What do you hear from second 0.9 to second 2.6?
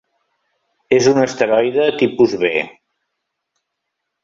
És un asteroide tipus B.